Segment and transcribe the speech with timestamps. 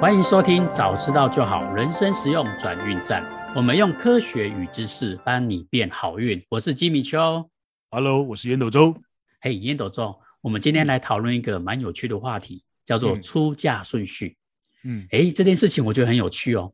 [0.00, 3.20] 欢迎收听《早知道就好》，人生实用转运站。
[3.56, 6.40] 我们用科学与知识帮你变好运。
[6.50, 7.50] 我是吉米秋
[7.90, 8.94] ，Hello，我是烟斗周。
[9.40, 14.36] 嘿，烟斗周，我们今天来讨论一个蛮有趣的话题，叫做出价顺序。
[14.84, 16.72] 嗯，哎，这件事情我觉得很有趣哦。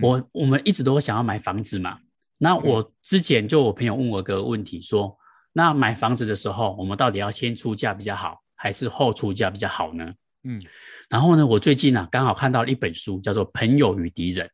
[0.00, 1.98] 我我们一直都想要买房子嘛。
[2.38, 5.14] 那我之前就我朋友问我个问题说，
[5.52, 10.10] 那买房子的时候，我们到底要先出价比较好，还是后出价比较好呢？
[10.44, 10.62] 嗯。
[11.08, 14.48] 然后呢，我最近啊刚好看到了一本书，叫做《朋友与敌人》。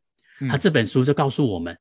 [0.48, 1.76] 他这本书就告诉我们，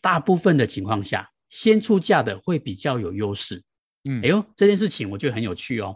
[0.00, 3.62] 大部分的情况下，先出价的会比较有优势。
[4.04, 5.94] 嗯，哎呦，这件事情我觉得很有趣哦，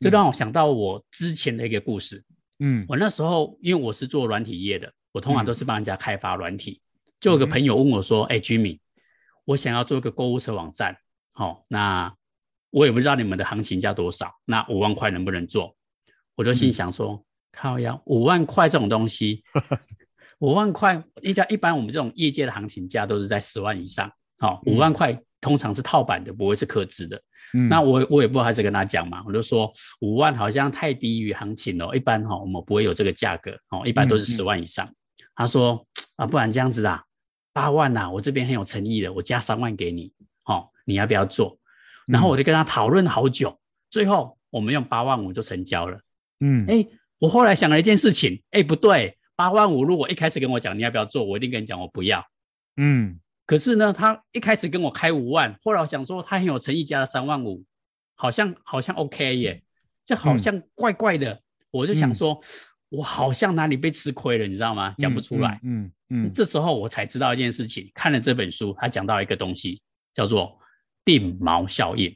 [0.00, 2.22] 就让我想到我之前的一个故事。
[2.58, 6.82] 嗯，我那时候因为我是做软体业的，我通常都是帮人家开发软体。
[7.18, 8.78] 就有个朋友问我说：“哎，Jimmy，
[9.46, 10.94] 我想要做一个购物车网站，
[11.32, 12.14] 好，那
[12.70, 15.73] 我也不知道你们的行情价多少，那五万块能不能做？”
[16.36, 17.24] 我就心想说。
[17.56, 19.44] 靠呀，五万块这种东西，
[20.40, 24.10] 五万块一家一般我们这种业界的行情价都是在十万以上。
[24.38, 27.16] 好、哦，五万块通常是套版的，不会是克制的。
[27.52, 34.84] 嗯，那我我也不好意思跟他讲嘛，我就说五万好像太低于行情了，一般哈、哦、我们不会有这个价格，哦，一般都是十万以上。
[34.84, 34.94] 嗯嗯、
[35.36, 37.04] 他说啊，不然这样子啊，
[37.52, 40.12] 八万呐、啊，我这边很有诚意的，我加三万给你，
[40.46, 41.56] 哦，你要不要做？
[42.08, 43.56] 然后我就跟他讨论好久，
[43.90, 46.00] 最后我们用八万五就成交了。
[46.40, 46.86] 嗯，哎。
[47.20, 52.22] 我后来想了一件事情，哎，不对，八万五，如果一开始跟我讲你要不要做，我一定跟你讲我不要。
[52.76, 57.64] 嗯，可是呢，他一开始跟我开五万，后来我想说他很有诚意，加了三万五，
[58.14, 59.62] 好像好像 OK 耶，
[60.04, 61.40] 这好像怪怪的，嗯、
[61.70, 64.94] 我就想说，嗯、我好像哪里被吃亏了，你知道吗？
[64.98, 65.58] 讲不出来。
[65.62, 69.80] 嗯嗯，嗯，这时候我才知道一件事情，看了这本书，他讲到一个东西，
[70.12, 70.58] 叫做
[71.06, 72.14] 定锚效应。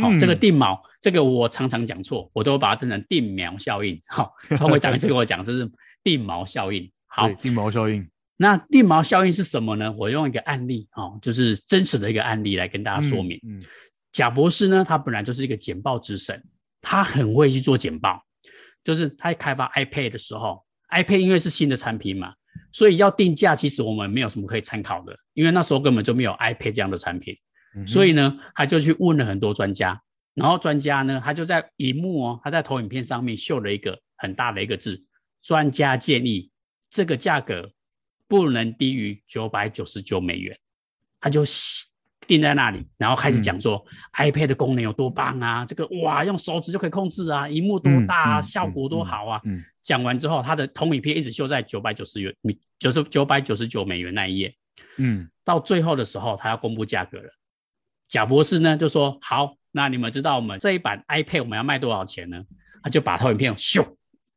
[0.00, 4.00] 好、哦，这个定锚，这个我常常讲错，我都把它称成定锚效应。
[4.08, 5.70] 好、哦，他会讲一次跟我讲，这是
[6.02, 6.90] 定锚效应。
[7.06, 8.08] 好，定锚效应。
[8.36, 9.92] 那定锚效应是什么呢？
[9.98, 13.40] 我用一个案例，哦，就是真实的一个案例来跟大家说明。
[13.46, 13.62] 嗯，
[14.12, 16.40] 贾、嗯、博士呢，他本来就是一个简报之神，
[16.80, 18.22] 他很会去做简报。
[18.84, 20.64] 就是他开发 iPad 的时候
[20.94, 22.32] ，iPad 因为是新的产品嘛，
[22.72, 27.36] 所以要定价，其实我们没有什么可以参考的，因为那时候根本就没有 iPad 这样的产品。
[27.86, 30.00] 所以呢，他就去问了很多专家，
[30.34, 35.02] 然后专家呢，他就在荧幕哦，他在投影片上面秀了一个很大的一个字，
[35.42, 36.50] 专家建议
[36.90, 37.70] 这个价格
[38.26, 40.58] 不能低于九百九十九美元，
[41.20, 41.44] 他就
[42.26, 43.82] 定在那里，然后开始讲说、
[44.18, 49.40] 嗯、iPad 的功能有多棒啊，这个哇，用手指就可以控制啊，荧幕多大啊，嗯、效果多好啊。
[49.82, 52.34] 讲完之后，他的投影片一直秀在九百九十元，
[52.78, 54.54] 就是九百九十九美元那一页。
[54.98, 57.30] 嗯，到最后的时候，他要公布价格了。
[58.08, 62.42] 贾博士呢就说：“好，那你们知道我们这一版 iPad 我们要卖多少钱呢？”
[62.82, 63.84] 他就把投影片咻，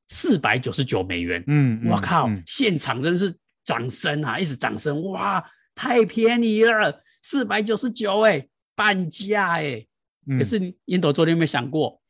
[0.09, 1.43] 四百九十九美元。
[1.47, 3.33] 嗯，我靠，嗯、现场真是
[3.63, 5.43] 掌声啊，一直掌声，哇，
[5.73, 8.45] 太便宜了，四百九十九哎，
[8.75, 9.85] 半价哎。
[10.27, 12.01] 嗯、可是烟斗昨天有没有想过，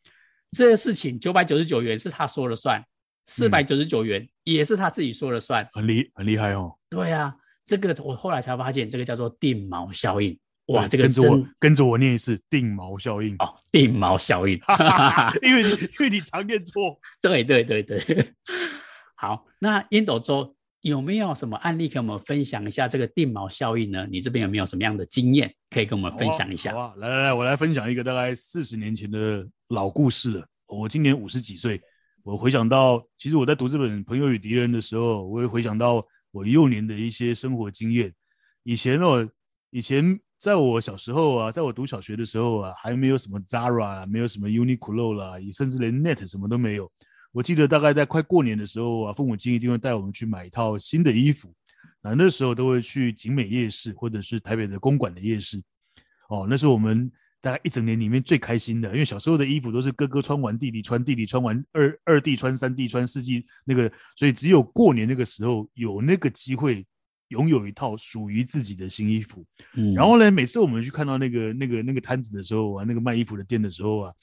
[0.52, 2.84] 这个事情九百九十九元是他说了算，
[3.28, 6.74] 四百九十九元也是他自己说了算，很厉很厉害哦。
[6.90, 7.36] 对啊，
[7.66, 10.38] 这个我后来才发现，这个叫做定锚效应。
[10.72, 14.60] 哇，这个跟着我跟着我念一次定锚效应哦，定锚效应，
[15.42, 18.34] 因为你因为你常念错，对对对对。
[19.16, 24.08] 好，那烟斗周有没有什么案例跟我们分享一下这个定锚效应呢？
[24.10, 26.74] 你这边有没有什么样的经验可以跟我们分享一下？
[26.74, 30.48] 好啊，好啊，来来来，我来分享一个大概四十年前的老故事了。
[30.68, 31.80] 我今年五十几岁，
[32.24, 38.12] 我回想到，其实我在读这本《朋友与敌人》的时候，我也回想到我幼年的一些生活经验。
[38.64, 39.30] 以前哦，
[39.70, 40.20] 以前。
[40.42, 46.92] 在我小时候啊，在我读小学的时候啊，还没有什么 Zara，没有什么 Uniqlo 啦，甚至连 Net 什么都没有。
[47.32, 51.54] 我记得大概在快过年的时候啊，父母亲一定会带我们去买一套新的衣服。
[52.02, 55.62] 那那时候都会去景美夜市或者是台北的公馆的夜市。
[56.30, 66.84] 哦，那是我们大概一整年里面最开心的，因为小时候的衣服都是哥哥穿完，弟弟穿，弟弟穿完，二二弟穿，三弟穿，四季那个，所以只有过年那个时候有那个机会。
[67.32, 69.46] 拥有一套属于自己的新衣服，
[69.76, 74.14] 嗯，然后呢，每次我们去看到那个那个那个摊子的时候啊，那个卖衣服的店的时候啊，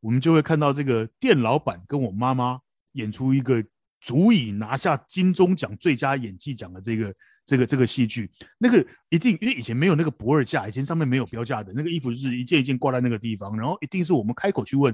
[0.00, 2.58] 我们就会看到这个店老板跟我妈妈
[2.92, 3.64] 演出一个
[4.00, 7.14] 足以拿下金钟奖最佳演技奖的这个
[7.46, 8.28] 这个这个戏剧。
[8.58, 14.92] 那个一定因为以前没有那个不二价，以前上面没有标价的那个衣服，就是一件一件挂在那个地方，然后一定是我们开口去问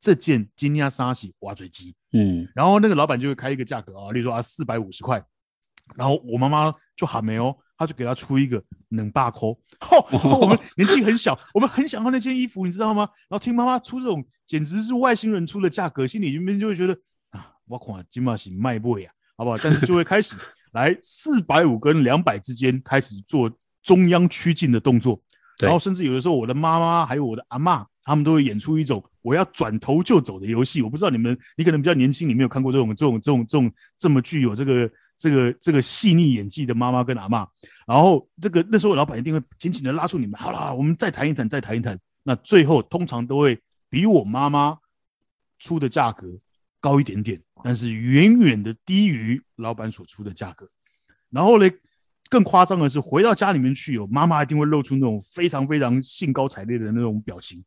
[0.00, 5.24] 这件金鸭沙喜挖嘴机，嗯，然后那个老板就会开一个价格啊，例如说啊四百五十块。
[5.94, 9.58] 然后我妈妈就喊没哦，她就给她出一个冷霸扣。
[9.80, 10.06] 吼，
[10.40, 13.08] 我们年纪很小，我们很想要那件衣服，你知道吗？
[13.28, 16.96] 然后听妈妈出这种简直是外星人出的价格，心里里面就会觉得
[17.30, 19.10] 啊，我看今嘛是卖不呀。
[19.34, 19.56] 好不好？
[19.58, 20.36] 但是就会开始
[20.72, 23.50] 来四百五跟两百之间开始做
[23.82, 25.20] 中央趋近的动作，
[25.58, 30.82] 然后甚至有的时候我的妈妈还有我的阿嬷，他们都会演出一种我要转头就走的游戏。
[30.82, 37.46] 我不知道你们，你可能比较年轻，你没有看过这种这种这种这种这么具有这个这个这个细腻演技的妈妈跟阿妈。
[37.86, 41.98] 然后这个那时候老板一定会紧紧的拉住你们，好了，我们再谈一谈，再谈一谈。
[42.22, 43.60] 那最后通常都会
[43.90, 44.78] 比我妈妈
[45.58, 46.28] 出的价格
[46.80, 50.66] 高一点点，但是远远的低于老板所出的价格。
[51.30, 51.68] 然后呢，
[52.30, 57.62] 更夸张的是回到家里面去，有妈妈一定会露出那种非常非常兴高采烈的那种表情。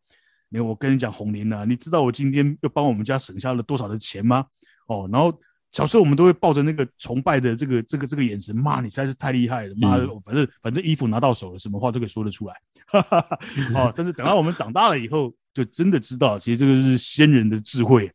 [0.50, 4.46] 那我跟你讲，红莲呐，你知道我今天又帮我们家省下了多少的钱吗？
[4.88, 5.38] 哦，然后。
[5.76, 12.56] 小时候我们都会抱着那个崇拜的这个这个这个眼神，骂，你实在是太厉害了，妈的，反正反正衣服拿到手了，什么话都可以说得出来。
[13.76, 18.10] 哦，但是等到我们长大了以后，就真的知道，其实这个是先人的智慧。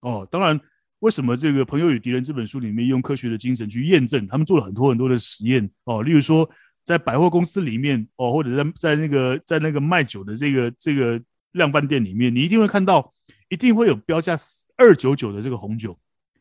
[0.00, 0.60] 哦，当然，
[0.98, 4.26] 为什么这个《朋友与敌人》这本书里面用科学的精神去验证？
[4.26, 5.66] 他们做了很多很多的实验。
[5.84, 6.46] 哦，例如说
[6.84, 11.18] 在百货公司里面，哦，或者在在那个在那个卖酒的这个这个
[11.52, 13.14] 量贩店里面，你一定会看到，
[13.48, 14.36] 一定会有标价
[14.76, 15.96] 二九九的这个红酒。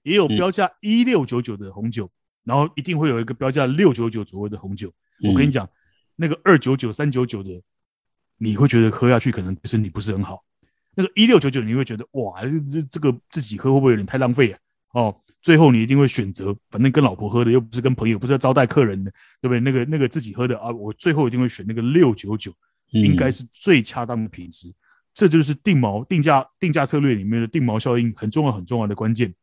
[0.06, 2.10] 也有标价一六九九的红酒，
[2.44, 4.92] 然后一定会有一个标价六九九左右的红酒。
[5.24, 5.68] 我跟你讲，
[6.16, 7.50] 那个二九九、三九九的，
[8.38, 10.44] 你会觉得喝下去可能对身体不是很好。
[10.94, 14.60] 那个一六九九，你会觉得哇，这这这个自己喝会不会有点太浪费啊？
[14.94, 19.12] 哦，最后你一定会选择，反正跟老婆喝的又不是跟朋友，不是要招待客人的，
[19.42, 19.60] 对不对？
[19.60, 22.54] 那个那个自己喝的啊，我最后一定会选那个六九九，
[22.92, 24.72] 应该是最恰当的品质。
[25.16, 29.34] 这就是定锚定价定价策略里面的定锚效应很重要很重要的关键。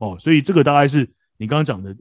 [0.00, 1.94] 哦，所以这个大概是你刚刚讲的，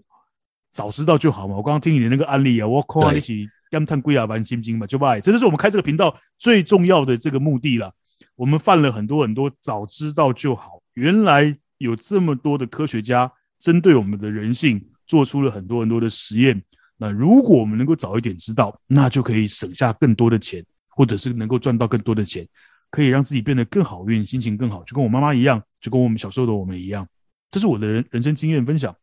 [0.71, 1.55] 早知道就好嘛。
[1.55, 5.21] 我刚刚听你的那个案例啊，我靠，一起干探龟啊，玩心经嘛，就拜。
[5.21, 7.93] 这就是我们开这个频道最重要的这个目的了。
[8.35, 10.81] 我们犯了很多很多早知道就好。
[10.93, 16.61] 原来有这么多的科学家针对我们的人性做出了很多很多的实验。
[16.97, 22.47] 那如果我们能够早一点知道，那就可以省下更多的钱，或者是能够赚到更多的钱，
[22.89, 27.07] 可以让自己变得更好运，心情更好，就跟我妈妈一样，就跟我们小时候的我们一样。
[27.51, 28.95] 这是我的人人生经验分享。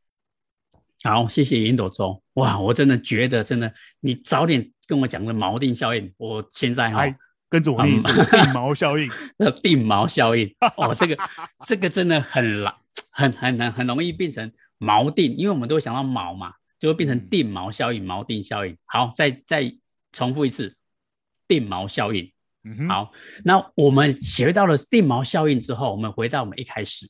[1.02, 2.22] 好，谢谢烟斗周。
[2.34, 7.04] 哇，我真的觉得，真的，你早点跟我讲的锚定效应，我现在哈
[7.48, 9.08] 跟着我念一次定锚效应。
[9.36, 11.16] 那定锚效应，哦，这个
[11.64, 12.74] 这个真的很难，
[13.10, 18.76] 很很难，很容易变成锚定，因为我们都会想到锚嘛，就会变成定锚效应、锚定效应。
[18.86, 19.72] 好，再再
[20.12, 20.76] 重复一次，
[21.46, 22.32] 定锚效应。
[22.64, 22.88] 嗯哼。
[22.88, 23.12] 好，
[23.44, 27.08] 那我们学到了定锚效应之后，我们回到我们一开始。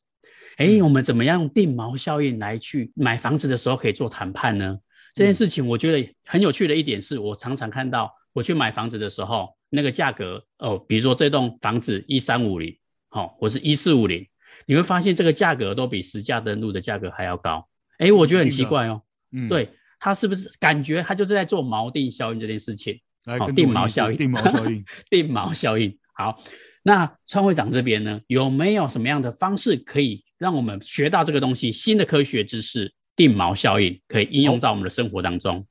[0.57, 4.79] 哎，我们怎么样用定锚效应来去买房子的时候可以做谈判呢？
[5.15, 12.77] 这件事情我觉得很有趣的一点是，我常常看到我去买房子的时候，那个价格哦，比如说这栋房子一三五零，
[13.09, 14.27] 好，我是一四五零，
[14.67, 17.67] 你会发现这个价格都比实价登录的价格还要高。
[17.99, 19.01] 哎，我觉得很奇怪哦。
[19.33, 23.01] 嗯，对，他是不是感觉他就是在做锚定效应这件事情？
[23.39, 25.99] 好，定锚效应，定锚效应， 定锚效应。
[26.13, 26.39] 好，
[26.87, 30.23] 那川会长这边呢，有没有什么样的方式可以？
[30.39, 35.67] 让我们学到这个东西，新的科学知识，定锚效应可以应用在我们的生活当中。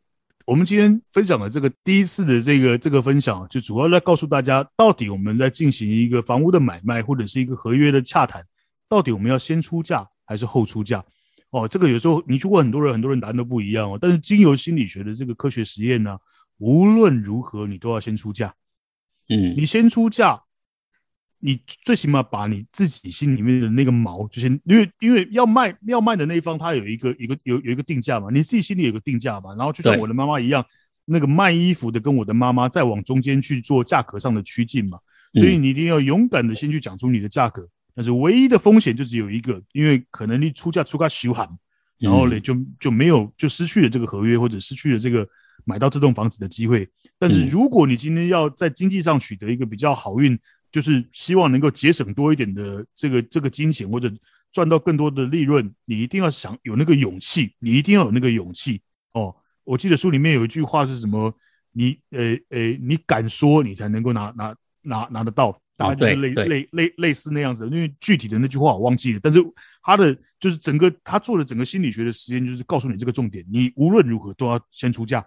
[0.46, 8.44] 我们今天分享的这个第一次的这个这个分享，就主要在告诉大家，到底我们在进行一个房屋的买卖或者是一个合约的洽谈，
[8.90, 11.02] 到底我们要先出价还是后出价？
[11.52, 13.98] 哦，这个有时候你去问很多人，很多人答案都不一样哦。
[14.02, 16.18] 但是经由心理学的这个科学实验呢，
[16.58, 18.54] 无论如何你都要先出价。
[19.30, 20.42] 嗯，你先出价。
[21.46, 30.66] 你最起码把你自己心里面的那个毛，就是因为因为要卖要卖的那一方，他有一个一个有有一个定价嘛，你自己心里有个定价嘛，然后就像我的妈妈一样，
[31.06, 34.98] 那个卖衣服的跟我的妈妈再往中间去做价格上的趋近嘛，
[35.36, 41.48] 所以你一定要勇敢的先去讲出你的价格，但是唯一的风险就只有一个，因为可能你出价出个虚喊，
[42.00, 45.28] 然后呢就就没有就失去了这个合约或者失去了这个
[45.64, 46.90] 买到这栋房子的机会。
[47.20, 50.36] 但是如果你今天要在经济上取得一个比较好运。
[50.72, 54.12] 就是希望能够节省多一点的这个这个金钱，或者
[54.52, 58.82] 赚到更多的利润，你一定要想有那个勇气，你一定要有那个勇气
[59.14, 59.36] 哦。
[59.64, 61.34] 我记得书里面有一句话是什么？
[61.72, 67.66] 你呃呃，你敢说，你才能够拿拿拿拿得到，大概就是类类类类似那样子。
[67.68, 69.40] 因为具体的那句话我忘记了，但是
[69.84, 75.26] 他的就是整个他做的整个心理学的实验，就是告诉你这个重点，你无论如何都要先出价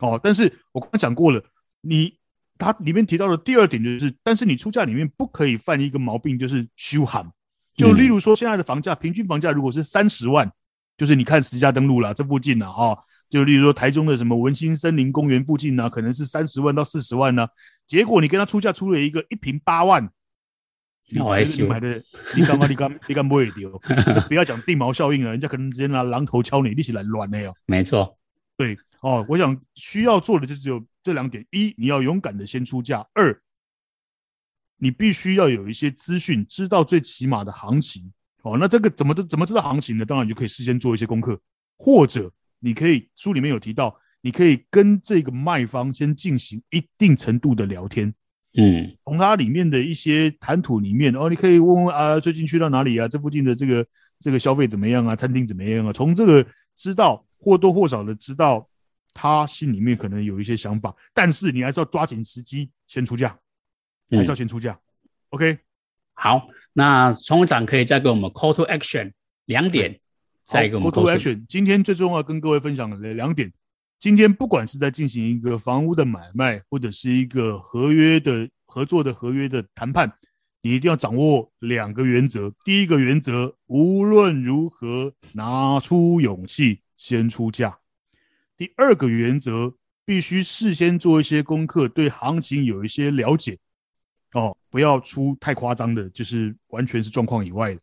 [0.00, 0.20] 哦。
[0.22, 1.42] 但是我刚刚讲过了，
[1.80, 2.17] 你。
[2.58, 7.24] 它里面提到的第二点就是，但是你出价里面不可以犯一个毛病，就是虚喊。
[7.76, 10.50] 就例如说，现在的房价平均房价如果是三十万，
[10.96, 12.98] 就是你看实价登录了这附近呢，啊，
[13.30, 17.46] 就例如说台中的什么文心森林公园附近呢，可能是三十万到四十万呢。
[17.86, 20.10] 结果你跟他出价出了一个一平八万，
[21.10, 22.02] 你觉得你买的，
[22.34, 22.66] 你干嘛？
[22.68, 23.80] 你干你干不会丢？
[24.28, 27.54] 不要讲地锚效应了，人家可能直接拿榔头敲你，一起来乱的哟。
[27.66, 28.18] 没错，
[28.56, 33.40] 对哦，我想需要做的就只有这两点：一，你要勇敢的先出价；二，
[34.76, 38.12] 你必须要有一些资讯，知道最起码的行情。
[38.42, 40.04] 哦，那这个怎么怎么知道行情呢？
[40.04, 41.40] 当然你就可以事先做一些功课，
[41.76, 48.14] 或者你可以书里面有提到，你可以跟这个卖方先进行一定程度的聊天。
[48.56, 53.06] 嗯，从它里面的一些谈吐里面，哦，你可以问问啊，最近去到哪里啊？
[53.06, 53.86] 这附近的这个
[54.18, 55.14] 这个消费怎么样啊？
[55.14, 55.92] 餐厅怎么样啊？
[55.92, 58.67] 从这个知道或多或少的知道
[59.12, 63.36] 他心里面可能有一些想法，但是你还是要抓紧时机先出价，
[64.10, 64.72] 还是要先出价。
[64.72, 64.80] 嗯、
[65.30, 65.58] OK，
[66.14, 69.12] 好，那创会长可以再给我们 call to action
[69.46, 69.98] 两点，
[70.44, 71.44] 再给我们 call to action。
[71.48, 73.52] 今天最重要跟各位分享的两点。
[73.98, 80.12] 今天不管是在进行一个房屋的买卖，或者是一个合约的合作的合约的谈判，
[80.62, 82.52] 你一定要掌握两个原则。
[82.64, 87.70] 第一个原则，无论如何拿出勇气先出价；
[88.58, 89.72] 第二个原则，
[90.04, 93.56] 必须事先做一些功课，对行情有一些了解。
[94.32, 97.80] 哦，不要出太夸张的，就是完全是状况以外的。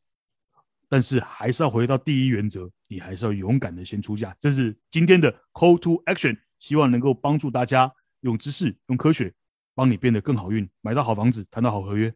[0.89, 4.35] 但是还是要回到第一原则，你还是要勇敢的先出价。
[4.37, 9.33] 这是今天的 Call to Action，希望能够帮助大家用知识、用科学，
[9.73, 12.13] 帮你变得更好运，买到好房子，谈到好合约。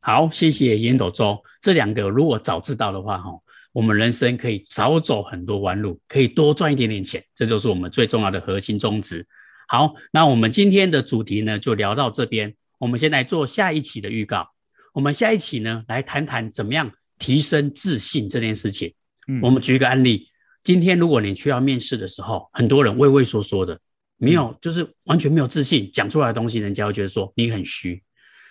[0.00, 1.40] 好，谢谢烟斗周。
[1.60, 3.38] 这两个如果早知道的话，哈，
[3.72, 7.22] 我们人生可以少走很多弯路，可以多赚一点点钱。
[7.34, 9.26] 这就是我们最重要的核心宗旨。
[9.68, 12.54] 好，那我们今天的主题呢，就聊到这边。
[12.78, 14.48] 我们先来做下一期的预告。
[14.92, 16.90] 我们下一期呢，来谈谈怎么样。
[17.20, 18.94] 提升自信这件事情，
[19.26, 20.28] 嗯，我们举一个案例。
[20.62, 23.76] 今天如果你去要面试的时候，很多人畏畏缩缩的，
[24.18, 28.00] 没有，就是完全没有自信，讲出来的东西，人家会觉得说你很虚。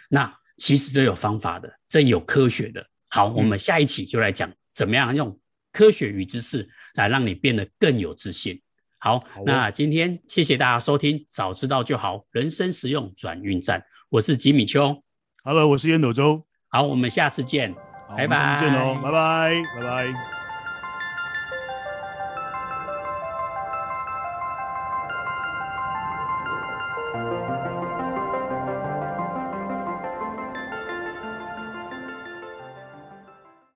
[0.09, 2.86] 那其实这有方法的，这有科学的。
[3.07, 5.36] 好，我们下一期就来讲怎么样用
[5.72, 8.62] 科学与知识来让你变得更有自信。
[9.00, 13.84] 好，好，那今天谢谢大家收听，早知道就好，人生实用转运站。
[14.10, 15.03] 我是吉米秋
[15.43, 16.46] ，Hello，我是烟斗周。
[16.67, 17.74] 好，我们下次见。
[18.15, 20.37] 拜拜，下次见喽，拜拜，拜拜。